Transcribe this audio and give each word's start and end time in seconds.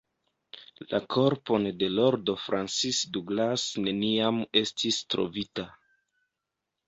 La 0.93 0.99
korpon 1.15 1.67
de 1.81 1.89
Lordo 1.97 2.33
Francis 2.45 3.01
Douglas 3.17 3.65
neniam 3.87 4.41
estis 4.61 4.99
trovita. 5.15 5.67